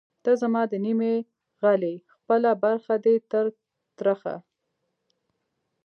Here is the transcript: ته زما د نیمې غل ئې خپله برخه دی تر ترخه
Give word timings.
ته 0.23 0.31
زما 0.41 0.61
د 0.71 0.73
نیمې 0.85 1.15
غل 1.61 1.81
ئې 1.89 1.95
خپله 2.13 2.49
برخه 2.63 2.95
دی 3.05 3.15
تر 3.31 3.45
ترخه 3.97 4.35